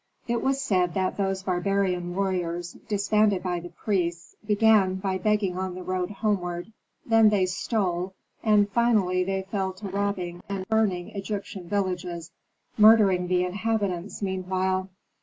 It 0.27 0.41
was 0.41 0.59
said 0.59 0.95
that 0.95 1.17
those 1.17 1.43
barbarian 1.43 2.15
warriors, 2.15 2.75
disbanded 2.87 3.43
by 3.43 3.59
the 3.59 3.69
priests, 3.69 4.35
began 4.43 4.95
by 4.95 5.19
begging 5.19 5.59
on 5.59 5.75
the 5.75 5.83
road 5.83 6.09
homeward, 6.09 6.73
then 7.05 7.29
they 7.29 7.45
stole, 7.45 8.15
and 8.43 8.67
finally 8.67 9.23
they 9.23 9.43
fell 9.51 9.73
to 9.73 9.89
robbing 9.89 10.41
and 10.49 10.67
burning 10.67 11.09
Egyptian 11.09 11.69
villages, 11.69 12.31
murdering 12.79 13.27
the 13.27 13.43
inhabitants 13.45 14.23
meanwhile. 14.23 14.89